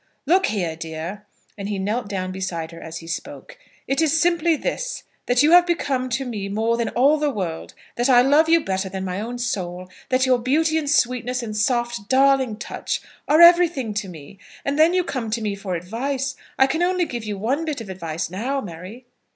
[0.25, 1.27] "Look here, dear,"
[1.59, 5.51] and he knelt down beside her as he spoke, "it is simply this, that you
[5.51, 9.05] have become to me more than all the world; that I love you better than
[9.05, 14.07] my own soul; that your beauty and sweetness, and soft, darling touch, are everything to
[14.09, 14.39] me.
[14.65, 16.35] And then you come to me for advice!
[16.57, 19.05] I can only give you one bit of advice now, Mary."